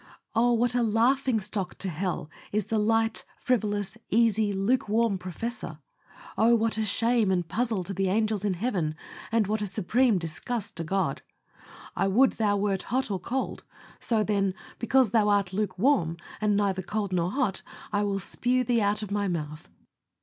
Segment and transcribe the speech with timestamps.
[0.33, 0.53] Oh!
[0.53, 5.77] what a LAUGHING STOCK TO HELL is a light, frivolous, easy, lukewarm professor.
[6.35, 6.55] Oh!
[6.55, 8.95] what a shame and puzzle to the angels in Heaven,
[9.31, 11.21] and what a supreme disgust to God.
[11.95, 13.61] "I would thou wert cold or hot.
[13.99, 17.61] So, then, because thou art lukewarm, and neither cold nor hot,
[17.93, 19.69] I will spue thee out of My mouth."